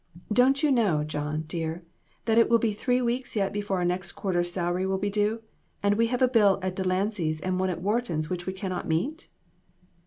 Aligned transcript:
Don't 0.33 0.63
you 0.63 0.71
know, 0.71 1.03
John, 1.03 1.43
dear, 1.45 1.79
that 2.25 2.39
it 2.39 2.49
will 2.49 2.57
be 2.57 2.73
three 2.73 3.03
weeks 3.03 3.35
yet 3.35 3.53
before 3.53 3.77
our 3.77 3.85
next 3.85 4.13
quarter's 4.13 4.51
salary 4.51 4.83
will 4.83 4.97
be 4.97 5.11
due, 5.11 5.43
and 5.83 5.93
we 5.93 6.07
have 6.07 6.23
a 6.23 6.27
bill 6.27 6.57
at 6.63 6.75
Delancy's 6.75 7.39
and 7.39 7.59
one 7.59 7.69
at 7.69 7.83
Wharton's 7.83 8.27
which 8.27 8.47
we 8.47 8.53
cannot 8.53 8.87
meet 8.87 9.29